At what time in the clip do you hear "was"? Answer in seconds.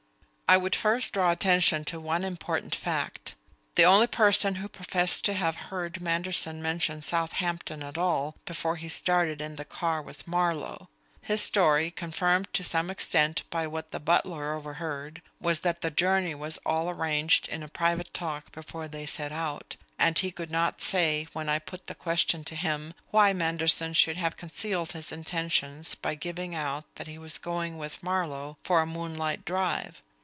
10.01-10.27, 15.39-15.61, 16.35-16.59, 27.17-27.37